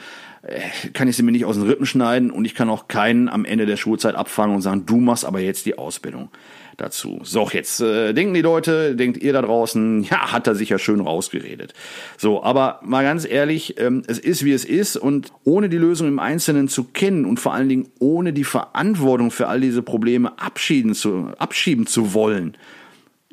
kann 0.94 1.08
ich 1.08 1.16
sie 1.16 1.24
mir 1.24 1.32
nicht 1.32 1.46
aus 1.46 1.56
den 1.56 1.68
Rippen 1.68 1.86
schneiden 1.86 2.32
und 2.32 2.46
ich 2.46 2.56
kann 2.56 2.70
auch 2.70 2.88
keinen 2.88 3.30
am 3.30 3.46
Ende 3.46 3.66
der 3.66 3.77
Schulzeit 3.77 4.16
abfangen 4.16 4.56
und 4.56 4.62
sagen, 4.62 4.86
du 4.86 4.98
machst 4.98 5.25
aber 5.25 5.39
jetzt 5.39 5.66
die 5.66 5.77
Ausbildung 5.77 6.30
dazu. 6.77 7.20
So, 7.24 7.50
jetzt 7.51 7.82
äh, 7.82 8.13
denken 8.13 8.34
die 8.34 8.42
Leute, 8.42 8.96
denkt 8.96 9.18
ihr 9.18 9.34
da 9.34 9.42
draußen, 9.42 10.04
ja, 10.10 10.32
hat 10.32 10.48
er 10.48 10.56
sich 10.56 10.70
ja 10.70 10.77
schön 10.77 11.01
rausgeredet. 11.01 11.74
So, 12.18 12.44
aber 12.44 12.80
mal 12.84 13.04
ganz 13.04 13.25
ehrlich, 13.25 13.80
ähm, 13.80 14.04
es 14.08 14.20
ist 14.20 14.46
wie 14.46 14.54
es 14.54 14.63
ist 14.63 14.96
und 14.96 15.34
ohne 15.44 15.70
die 15.70 15.77
Lösung 15.77 16.08
im 16.08 16.20
Einzelnen 16.20 16.68
zu 16.68 16.86
kennen 16.86 17.25
und 17.25 17.39
vor 17.39 17.54
allen 17.54 17.70
Dingen 17.70 17.89
ohne 18.00 18.32
die 18.32 18.44
Verantwortung 18.44 19.32
für 19.32 19.48
all 19.48 19.60
diese 19.60 19.82
Probleme 19.82 20.39
abschieben 20.39 20.94
zu, 20.94 21.32
abschieben 21.38 21.88
zu 21.88 22.13
wollen, 22.13 22.56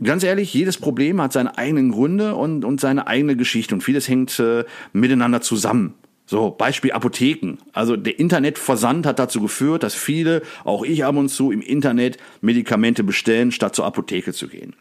Ganz 0.03 0.25
ehrlich, 0.25 0.53
jedes 0.53 0.77
Problem 0.77 1.21
hat 1.21 1.33
seine 1.33 1.57
eigenen 1.57 1.93
Gründe 1.93 2.35
und, 2.35 2.65
und 2.65 2.81
seine 2.81 3.07
eigene 3.07 3.37
Geschichte 3.37 3.77
und 3.77 3.81
vieles 3.81 4.09
hängt 4.09 4.41
äh, 4.41 4.65
miteinander 4.93 5.41
zusammen. 5.41 5.95
So, 6.27 6.51
Beispiel 6.51 6.93
Apotheken. 6.93 7.59
Also 7.73 7.97
der 7.97 8.19
Internetversand 8.19 9.05
hat 9.05 9.19
dazu 9.19 9.41
geführt, 9.41 9.83
dass 9.83 9.95
viele, 9.95 10.43
auch 10.65 10.83
ich 10.83 11.05
ab 11.05 11.17
und 11.17 11.29
zu, 11.29 11.51
im 11.51 11.61
Internet 11.61 12.17
Medikamente 12.41 13.05
bestellen, 13.05 13.53
statt 13.53 13.75
zur 13.75 13.85
Apotheke 13.85 14.33
zu 14.33 14.49
gehen. 14.49 14.75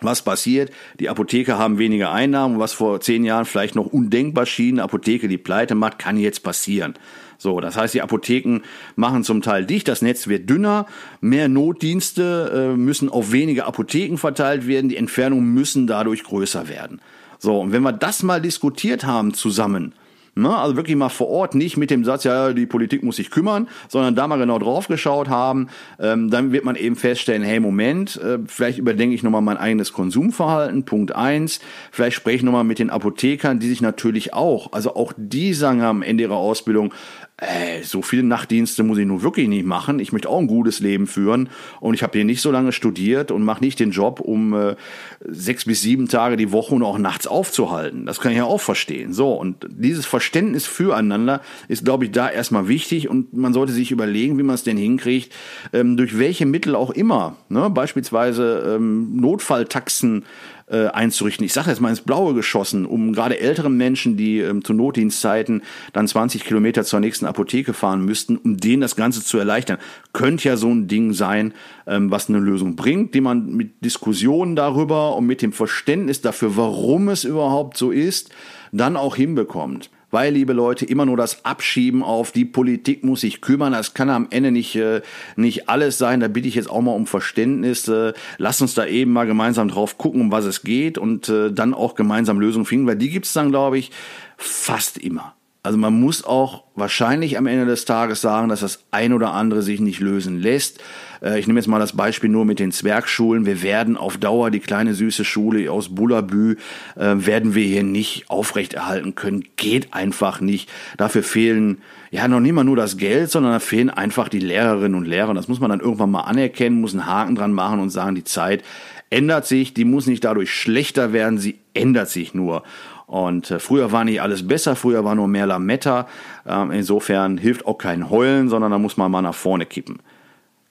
Was 0.00 0.22
passiert? 0.22 0.70
Die 0.98 1.08
Apotheker 1.08 1.58
haben 1.58 1.78
weniger 1.78 2.12
Einnahmen. 2.12 2.58
Was 2.58 2.72
vor 2.72 3.00
zehn 3.00 3.24
Jahren 3.24 3.44
vielleicht 3.44 3.76
noch 3.76 3.86
undenkbar 3.86 4.46
schien, 4.46 4.80
Apotheke, 4.80 5.28
die 5.28 5.38
pleite 5.38 5.76
macht, 5.76 5.98
kann 5.98 6.18
jetzt 6.18 6.42
passieren. 6.42 6.94
So, 7.38 7.60
das 7.60 7.76
heißt, 7.76 7.94
die 7.94 8.02
Apotheken 8.02 8.60
machen 8.96 9.24
zum 9.24 9.42
Teil 9.42 9.66
dicht, 9.66 9.88
das 9.88 10.02
Netz 10.02 10.28
wird 10.28 10.48
dünner, 10.48 10.86
mehr 11.20 11.48
Notdienste 11.48 12.72
äh, 12.72 12.76
müssen 12.76 13.08
auf 13.08 13.32
wenige 13.32 13.66
Apotheken 13.66 14.16
verteilt 14.16 14.66
werden, 14.66 14.88
die 14.88 14.96
Entfernungen 14.96 15.52
müssen 15.52 15.86
dadurch 15.86 16.22
größer 16.24 16.68
werden. 16.68 17.00
So, 17.38 17.60
und 17.60 17.72
wenn 17.72 17.82
wir 17.82 17.92
das 17.92 18.22
mal 18.22 18.40
diskutiert 18.40 19.04
haben 19.04 19.34
zusammen, 19.34 19.94
Ne? 20.34 20.54
Also 20.54 20.76
wirklich 20.76 20.96
mal 20.96 21.08
vor 21.08 21.28
Ort, 21.28 21.54
nicht 21.54 21.76
mit 21.76 21.90
dem 21.90 22.04
Satz, 22.04 22.24
ja, 22.24 22.52
die 22.52 22.66
Politik 22.66 23.02
muss 23.02 23.16
sich 23.16 23.30
kümmern, 23.30 23.68
sondern 23.88 24.16
da 24.16 24.26
mal 24.26 24.38
genau 24.38 24.58
drauf 24.58 24.88
geschaut 24.88 25.28
haben, 25.28 25.68
ähm, 26.00 26.30
dann 26.30 26.52
wird 26.52 26.64
man 26.64 26.76
eben 26.76 26.96
feststellen, 26.96 27.42
hey, 27.42 27.60
Moment, 27.60 28.16
äh, 28.16 28.38
vielleicht 28.46 28.78
überdenke 28.78 29.14
ich 29.14 29.22
nochmal 29.22 29.42
mein 29.42 29.56
eigenes 29.56 29.92
Konsumverhalten, 29.92 30.84
Punkt 30.84 31.14
eins. 31.14 31.60
vielleicht 31.92 32.16
spreche 32.16 32.38
ich 32.38 32.42
nochmal 32.42 32.64
mit 32.64 32.78
den 32.78 32.90
Apothekern, 32.90 33.60
die 33.60 33.68
sich 33.68 33.80
natürlich 33.80 34.34
auch, 34.34 34.72
also 34.72 34.96
auch 34.96 35.12
die 35.16 35.54
sagen 35.54 35.82
am 35.82 36.02
Ende 36.02 36.24
ihrer 36.24 36.36
Ausbildung, 36.36 36.92
äh, 37.36 37.82
so 37.82 38.00
viele 38.00 38.22
Nachtdienste 38.22 38.84
muss 38.84 38.98
ich 38.98 39.06
nun 39.06 39.22
wirklich 39.22 39.48
nicht 39.48 39.66
machen. 39.66 39.98
Ich 39.98 40.12
möchte 40.12 40.28
auch 40.28 40.38
ein 40.38 40.46
gutes 40.46 40.78
Leben 40.78 41.08
führen 41.08 41.48
und 41.80 41.94
ich 41.94 42.04
habe 42.04 42.12
hier 42.16 42.24
nicht 42.24 42.40
so 42.40 42.52
lange 42.52 42.70
studiert 42.70 43.32
und 43.32 43.42
mache 43.42 43.62
nicht 43.62 43.80
den 43.80 43.90
Job, 43.90 44.20
um 44.20 44.54
äh, 44.54 44.76
sechs 45.20 45.64
bis 45.64 45.82
sieben 45.82 46.08
Tage 46.08 46.36
die 46.36 46.52
Woche 46.52 46.76
und 46.76 46.84
auch 46.84 46.96
nachts 46.96 47.26
aufzuhalten. 47.26 48.06
Das 48.06 48.20
kann 48.20 48.30
ich 48.30 48.38
ja 48.38 48.44
auch 48.44 48.60
verstehen. 48.60 49.12
So, 49.12 49.32
und 49.32 49.66
dieses 49.68 50.06
Verständnis 50.06 50.66
füreinander 50.66 51.40
ist, 51.66 51.84
glaube 51.84 52.04
ich, 52.04 52.12
da 52.12 52.30
erstmal 52.30 52.68
wichtig 52.68 53.08
und 53.08 53.32
man 53.32 53.52
sollte 53.52 53.72
sich 53.72 53.90
überlegen, 53.90 54.38
wie 54.38 54.44
man 54.44 54.54
es 54.54 54.62
denn 54.62 54.76
hinkriegt, 54.76 55.34
ähm, 55.72 55.96
durch 55.96 56.16
welche 56.18 56.46
Mittel 56.46 56.76
auch 56.76 56.90
immer. 56.90 57.36
Ne? 57.48 57.68
Beispielsweise 57.68 58.76
ähm, 58.76 59.16
Notfalltaxen 59.16 60.24
äh, 60.66 60.86
einzurichten. 60.86 61.44
Ich 61.44 61.52
sage 61.52 61.70
jetzt 61.70 61.80
mal 61.80 61.90
ins 61.90 62.00
Blaue 62.00 62.34
geschossen, 62.34 62.86
um 62.86 63.12
gerade 63.12 63.38
älteren 63.38 63.76
Menschen, 63.76 64.16
die 64.16 64.40
ähm, 64.40 64.64
zu 64.64 64.72
Notdienstzeiten 64.72 65.62
dann 65.92 66.08
20 66.08 66.44
Kilometer 66.44 66.84
zur 66.84 67.00
nächsten 67.00 67.26
Apotheke 67.26 67.72
fahren 67.72 68.04
müssten, 68.04 68.36
um 68.36 68.56
denen 68.56 68.80
das 68.80 68.96
Ganze 68.96 69.22
zu 69.22 69.38
erleichtern. 69.38 69.78
Könnte 70.12 70.48
ja 70.48 70.56
so 70.56 70.70
ein 70.70 70.88
Ding 70.88 71.12
sein, 71.12 71.52
ähm, 71.86 72.10
was 72.10 72.28
eine 72.28 72.38
Lösung 72.38 72.76
bringt, 72.76 73.14
die 73.14 73.20
man 73.20 73.54
mit 73.54 73.84
Diskussionen 73.84 74.56
darüber 74.56 75.16
und 75.16 75.26
mit 75.26 75.42
dem 75.42 75.52
Verständnis 75.52 76.20
dafür, 76.20 76.56
warum 76.56 77.08
es 77.08 77.24
überhaupt 77.24 77.76
so 77.76 77.90
ist, 77.90 78.30
dann 78.72 78.96
auch 78.96 79.16
hinbekommt. 79.16 79.90
Weil, 80.14 80.32
liebe 80.32 80.52
Leute, 80.52 80.84
immer 80.84 81.06
nur 81.06 81.16
das 81.16 81.44
Abschieben 81.44 82.04
auf 82.04 82.30
die 82.30 82.44
Politik 82.44 83.02
muss 83.02 83.22
sich 83.22 83.40
kümmern, 83.40 83.72
das 83.72 83.94
kann 83.94 84.08
am 84.10 84.28
Ende 84.30 84.52
nicht, 84.52 84.76
äh, 84.76 85.02
nicht 85.34 85.68
alles 85.68 85.98
sein. 85.98 86.20
Da 86.20 86.28
bitte 86.28 86.46
ich 86.46 86.54
jetzt 86.54 86.70
auch 86.70 86.82
mal 86.82 86.92
um 86.92 87.08
Verständnis. 87.08 87.88
Äh, 87.88 88.12
lasst 88.38 88.62
uns 88.62 88.74
da 88.74 88.86
eben 88.86 89.12
mal 89.12 89.26
gemeinsam 89.26 89.66
drauf 89.66 89.98
gucken, 89.98 90.20
um 90.20 90.30
was 90.30 90.44
es 90.44 90.62
geht 90.62 90.98
und 90.98 91.28
äh, 91.28 91.50
dann 91.50 91.74
auch 91.74 91.96
gemeinsam 91.96 92.38
Lösungen 92.38 92.64
finden, 92.64 92.86
weil 92.86 92.94
die 92.94 93.10
gibt's 93.10 93.32
dann, 93.32 93.50
glaube 93.50 93.76
ich, 93.76 93.90
fast 94.36 94.98
immer. 94.98 95.34
Also 95.64 95.78
man 95.78 95.98
muss 95.98 96.22
auch 96.22 96.64
wahrscheinlich 96.74 97.38
am 97.38 97.46
Ende 97.46 97.64
des 97.64 97.86
Tages 97.86 98.20
sagen, 98.20 98.50
dass 98.50 98.60
das 98.60 98.84
ein 98.90 99.14
oder 99.14 99.32
andere 99.32 99.62
sich 99.62 99.80
nicht 99.80 99.98
lösen 99.98 100.38
lässt. 100.38 100.78
Äh, 101.22 101.40
ich 101.40 101.46
nehme 101.46 101.58
jetzt 101.58 101.68
mal 101.68 101.78
das 101.78 101.96
Beispiel 101.96 102.28
nur 102.28 102.44
mit 102.44 102.58
den 102.58 102.70
Zwergschulen. 102.70 103.46
Wir 103.46 103.62
werden 103.62 103.96
auf 103.96 104.18
Dauer 104.18 104.50
die 104.50 104.60
kleine 104.60 104.92
süße 104.92 105.24
Schule 105.24 105.72
aus 105.72 105.94
Bullabü 105.94 106.56
äh, 106.96 107.14
werden 107.16 107.54
wir 107.54 107.64
hier 107.64 107.82
nicht 107.82 108.28
aufrechterhalten 108.28 109.14
können. 109.14 109.42
Geht 109.56 109.94
einfach 109.94 110.42
nicht. 110.42 110.70
Dafür 110.98 111.22
fehlen 111.22 111.78
ja 112.10 112.28
noch 112.28 112.40
nicht 112.40 112.52
mal 112.52 112.64
nur 112.64 112.76
das 112.76 112.98
Geld, 112.98 113.30
sondern 113.30 113.52
da 113.52 113.58
fehlen 113.58 113.88
einfach 113.88 114.28
die 114.28 114.40
Lehrerinnen 114.40 114.98
und 114.98 115.06
Lehrer. 115.06 115.32
Das 115.32 115.48
muss 115.48 115.60
man 115.60 115.70
dann 115.70 115.80
irgendwann 115.80 116.10
mal 116.10 116.24
anerkennen, 116.24 116.82
muss 116.82 116.92
einen 116.92 117.06
Haken 117.06 117.36
dran 117.36 117.54
machen 117.54 117.80
und 117.80 117.88
sagen, 117.88 118.14
die 118.14 118.24
Zeit 118.24 118.62
ändert 119.08 119.46
sich, 119.46 119.72
die 119.72 119.86
muss 119.86 120.06
nicht 120.06 120.24
dadurch 120.24 120.52
schlechter 120.52 121.14
werden, 121.14 121.38
sie 121.38 121.58
ändert 121.72 122.10
sich 122.10 122.34
nur. 122.34 122.64
Und 123.06 123.50
äh, 123.50 123.58
früher 123.58 123.92
war 123.92 124.04
nicht 124.04 124.22
alles 124.22 124.46
besser, 124.46 124.76
früher 124.76 125.04
war 125.04 125.14
nur 125.14 125.28
mehr 125.28 125.46
Lametta. 125.46 126.08
Ähm, 126.46 126.70
insofern 126.70 127.38
hilft 127.38 127.66
auch 127.66 127.78
kein 127.78 128.10
Heulen, 128.10 128.48
sondern 128.48 128.70
da 128.70 128.78
muss 128.78 128.96
man 128.96 129.10
mal 129.10 129.22
nach 129.22 129.34
vorne 129.34 129.66
kippen. 129.66 129.98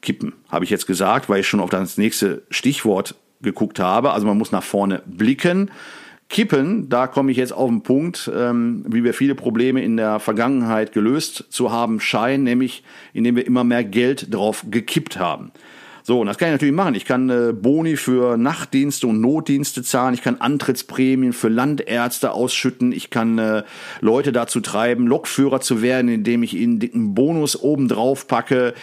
Kippen, 0.02 0.34
habe 0.50 0.66
ich 0.66 0.72
jetzt 0.72 0.88
gesagt, 0.88 1.30
weil 1.30 1.42
ich 1.42 1.48
schon 1.48 1.60
auf 1.60 1.70
das 1.70 1.98
nächste 1.98 2.44
Stichwort 2.50 3.16
geguckt 3.42 3.80
habe. 3.80 4.12
Also 4.12 4.26
man 4.26 4.38
muss 4.38 4.52
nach 4.52 4.64
vorne 4.64 5.02
blicken. 5.06 5.72
Kippen, 6.30 6.90
da 6.90 7.06
komme 7.08 7.32
ich 7.32 7.38
jetzt 7.38 7.54
auf 7.54 7.70
den 7.70 7.84
Punkt, 7.84 8.32
ähm, 8.34 8.84
wie 8.88 9.04
wir 9.04 9.14
viele 9.14 9.36
Probleme 9.36 9.84
in 9.84 9.98
der 9.98 10.20
Vergangenheit 10.20 10.92
gelöst 10.92 11.46
zu 11.50 11.72
haben 11.72 12.00
scheinen, 12.00 12.44
nämlich 12.44 12.84
indem 13.14 13.36
wir 13.36 13.46
immer 13.46 13.64
mehr 13.64 13.84
Geld 13.84 14.34
drauf 14.34 14.66
gekippt 14.70 15.20
haben. 15.20 15.52
So, 16.06 16.20
und 16.20 16.28
das 16.28 16.38
kann 16.38 16.50
ich 16.50 16.54
natürlich 16.54 16.76
machen. 16.76 16.96
Ich 16.96 17.06
kann 17.06 17.30
äh, 17.30 17.54
Boni 17.54 17.96
für 17.96 18.36
Nachtdienste 18.36 19.08
und 19.08 19.22
Notdienste 19.22 19.84
zahlen. 19.84 20.14
Ich 20.14 20.22
kann 20.22 20.42
Antrittsprämien 20.42 21.32
für 21.32 21.48
Landärzte 21.48 22.34
ausschütten. 22.34 22.92
Ich 22.92 23.10
kann 23.10 23.40
äh, 23.40 23.64
Leute 24.02 24.34
dazu 24.34 24.60
treiben, 24.60 25.08
Lokführer 25.08 25.62
zu 25.62 25.82
werden, 25.82 26.10
indem 26.10 26.44
ich 26.44 26.56
ihnen 26.56 26.80
dicken 26.80 27.14
Bonus 27.14 27.56
oben 27.60 27.88
drauf 27.88 28.28
packe. 28.28 28.74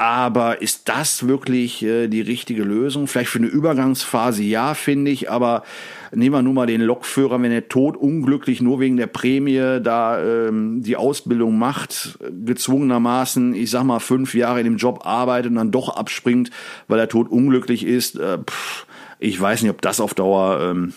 Aber 0.00 0.62
ist 0.62 0.88
das 0.88 1.28
wirklich 1.28 1.82
äh, 1.82 2.08
die 2.08 2.22
richtige 2.22 2.62
Lösung? 2.62 3.06
Vielleicht 3.06 3.28
für 3.28 3.38
eine 3.38 3.48
Übergangsphase 3.48 4.42
ja, 4.42 4.72
finde 4.72 5.10
ich, 5.10 5.30
aber 5.30 5.62
nehmen 6.10 6.34
wir 6.34 6.40
nun 6.40 6.54
mal 6.54 6.66
den 6.66 6.80
Lokführer, 6.80 7.42
wenn 7.42 7.52
er 7.52 7.68
tot 7.68 7.98
unglücklich 7.98 8.62
nur 8.62 8.80
wegen 8.80 8.96
der 8.96 9.08
Prämie 9.08 9.78
da 9.82 10.18
ähm, 10.24 10.82
die 10.82 10.96
Ausbildung 10.96 11.58
macht, 11.58 12.18
gezwungenermaßen, 12.46 13.54
ich 13.54 13.70
sag 13.70 13.84
mal, 13.84 13.98
fünf 13.98 14.32
Jahre 14.32 14.60
in 14.60 14.64
dem 14.64 14.78
Job 14.78 15.04
arbeitet 15.04 15.50
und 15.50 15.56
dann 15.56 15.70
doch 15.70 15.90
abspringt, 15.90 16.50
weil 16.88 16.98
er 16.98 17.10
tot 17.10 17.28
unglücklich 17.28 17.84
ist. 17.84 18.18
Äh, 18.18 18.38
pff, 18.38 18.86
ich 19.18 19.38
weiß 19.38 19.60
nicht, 19.60 19.70
ob 19.70 19.82
das 19.82 20.00
auf 20.00 20.14
Dauer 20.14 20.62
ähm, 20.62 20.94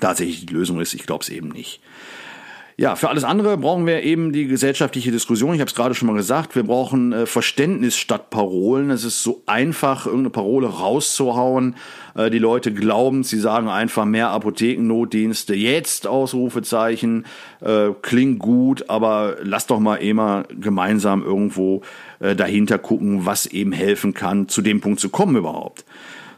tatsächlich 0.00 0.46
die 0.46 0.54
Lösung 0.54 0.80
ist. 0.80 0.94
Ich 0.94 1.04
glaube 1.04 1.22
es 1.22 1.28
eben 1.28 1.48
nicht. 1.48 1.82
Ja, 2.78 2.96
für 2.96 3.10
alles 3.10 3.22
andere 3.22 3.58
brauchen 3.58 3.86
wir 3.86 4.02
eben 4.02 4.32
die 4.32 4.46
gesellschaftliche 4.46 5.10
Diskussion. 5.10 5.54
Ich 5.54 5.60
habe 5.60 5.68
es 5.68 5.74
gerade 5.74 5.94
schon 5.94 6.08
mal 6.08 6.16
gesagt, 6.16 6.56
wir 6.56 6.62
brauchen 6.62 7.12
äh, 7.12 7.26
Verständnis 7.26 7.96
statt 7.96 8.30
Parolen. 8.30 8.90
Es 8.90 9.04
ist 9.04 9.22
so 9.22 9.42
einfach, 9.44 10.06
irgendeine 10.06 10.30
Parole 10.30 10.68
rauszuhauen. 10.68 11.76
Äh, 12.14 12.30
die 12.30 12.38
Leute 12.38 12.72
glauben, 12.72 13.24
sie 13.24 13.38
sagen 13.38 13.68
einfach 13.68 14.06
mehr 14.06 14.30
Apothekennotdienste. 14.30 15.54
Jetzt 15.54 16.06
Ausrufezeichen, 16.06 17.26
äh, 17.60 17.90
klingt 18.00 18.38
gut, 18.38 18.88
aber 18.88 19.36
lass 19.42 19.66
doch 19.66 19.78
mal 19.78 19.96
immer 19.96 20.44
gemeinsam 20.48 21.22
irgendwo 21.22 21.82
dahinter 22.20 22.78
gucken, 22.78 23.26
was 23.26 23.46
eben 23.46 23.72
helfen 23.72 24.14
kann, 24.14 24.46
zu 24.46 24.62
dem 24.62 24.80
Punkt 24.80 25.00
zu 25.00 25.08
kommen 25.08 25.34
überhaupt. 25.34 25.84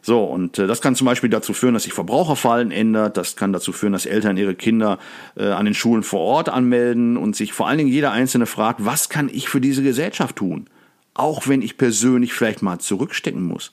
So, 0.07 0.23
und 0.23 0.59
äh, 0.59 0.67
das 0.67 0.83
kann 0.83 0.95
zum 0.95 1.07
Beispiel 1.07 1.31
dazu 1.31 1.55
führen, 1.55 1.73
dass 1.73 1.85
sich 1.85 1.95
Verbraucherfallen 1.95 2.71
ändert. 2.71 3.17
Das 3.17 3.37
kann 3.37 3.55
dazu 3.55 3.73
führen, 3.73 3.95
dass 3.95 4.05
Eltern 4.05 4.37
ihre 4.37 4.55
Kinder 4.55 4.99
äh, 5.35 5.47
an 5.47 5.65
den 5.65 5.73
Schulen 5.73 6.03
vor 6.03 6.21
Ort 6.21 6.51
anmelden 6.51 7.17
und 7.17 7.35
sich 7.35 7.55
vor 7.55 7.69
allen 7.69 7.79
Dingen 7.79 7.91
jeder 7.91 8.13
Einzelne 8.13 8.45
fragt, 8.45 8.85
was 8.85 9.09
kann 9.09 9.31
ich 9.33 9.49
für 9.49 9.63
diese 9.63 9.83
Gesellschaft 9.83 10.37
tun? 10.37 10.67
Auch 11.15 11.49
wenn 11.49 11.63
ich 11.63 11.79
persönlich 11.79 12.35
vielleicht 12.35 12.61
mal 12.61 12.81
zurückstecken 12.81 13.43
muss. 13.43 13.73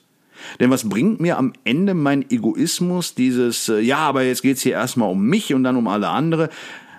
Denn 0.58 0.70
was 0.70 0.88
bringt 0.88 1.20
mir 1.20 1.36
am 1.36 1.52
Ende 1.64 1.92
mein 1.92 2.24
Egoismus, 2.30 3.14
dieses, 3.14 3.68
äh, 3.68 3.80
ja, 3.80 3.98
aber 3.98 4.22
jetzt 4.22 4.40
geht's 4.40 4.62
hier 4.62 4.72
erstmal 4.72 5.10
um 5.10 5.26
mich 5.26 5.52
und 5.52 5.64
dann 5.64 5.76
um 5.76 5.86
alle 5.86 6.08
andere, 6.08 6.48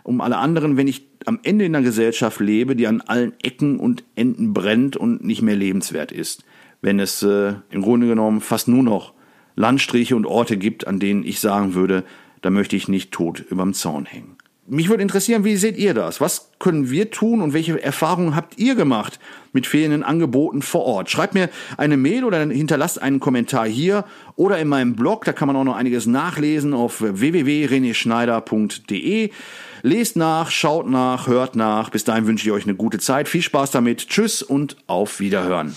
um 0.03 0.21
alle 0.21 0.37
anderen, 0.37 0.77
wenn 0.77 0.87
ich 0.87 1.07
am 1.25 1.39
Ende 1.41 1.65
in 1.65 1.75
einer 1.75 1.83
Gesellschaft 1.83 2.39
lebe, 2.39 2.75
die 2.75 2.85
an 2.85 3.01
allen 3.01 3.33
Ecken 3.41 3.79
und 3.79 4.03
Enden 4.13 4.53
brennt 4.53 4.95
und 4.95 5.23
nicht 5.23 5.41
mehr 5.41 5.55
lebenswert 5.55 6.11
ist. 6.11 6.43
Wenn 6.83 6.99
es 6.99 7.23
äh, 7.23 7.53
im 7.71 7.81
Grunde 7.81 8.05
genommen 8.05 8.39
fast 8.39 8.67
nur 8.67 8.83
noch 8.83 9.13
Landstriche 9.55 10.15
und 10.15 10.25
Orte 10.25 10.57
gibt, 10.57 10.88
an 10.88 11.00
denen 11.00 11.24
ich 11.24 11.39
sagen 11.39 11.74
würde, 11.74 12.03
da 12.41 12.50
möchte 12.50 12.75
ich 12.75 12.88
nicht 12.88 13.12
tot 13.12 13.39
überm 13.39 13.74
Zaun 13.74 14.05
hängen. 14.05 14.36
mich 14.67 14.89
würde 14.89 15.03
interessieren, 15.03 15.45
wie 15.45 15.57
seht 15.57 15.77
ihr 15.77 15.93
das? 15.93 16.22
Was 16.22 16.50
können 16.60 16.89
wir 16.89 17.12
tun 17.12 17.41
und 17.41 17.53
welche 17.53 17.81
Erfahrungen 17.81 18.36
habt 18.36 18.57
ihr 18.57 18.75
gemacht 18.75 19.19
mit 19.51 19.67
fehlenden 19.67 20.03
Angeboten 20.03 20.62
vor 20.62 20.86
Ort? 20.86 21.10
Schreibt 21.10 21.33
mir 21.33 21.50
eine 21.77 21.98
Mail 21.98 22.24
oder 22.24 22.45
hinterlasst 22.45 23.01
einen 23.01 23.19
Kommentar 23.19 23.67
hier 23.67 24.05
oder 24.36 24.60
in 24.60 24.67
meinem 24.67 24.95
Blog, 24.95 25.25
da 25.25 25.33
kann 25.33 25.48
man 25.48 25.55
auch 25.55 25.63
noch 25.63 25.75
einiges 25.75 26.05
nachlesen 26.05 26.74
auf 26.74 27.01
www.reneschneider.de. 27.01 29.31
Lest 29.83 30.15
nach, 30.15 30.50
schaut 30.50 30.89
nach, 30.89 31.27
hört 31.27 31.57
nach. 31.57 31.89
Bis 31.89 32.05
dahin 32.05 32.25
wünsche 32.25 32.48
ich 32.48 32.53
euch 32.53 32.63
eine 32.63 32.75
gute 32.75 33.00
Zeit. 33.00 33.27
Viel 33.27 33.41
Spaß 33.41 33.72
damit. 33.72 34.07
Tschüss 34.07 34.41
und 34.41 34.77
auf 34.88 35.19
Wiederhören. 35.19 35.75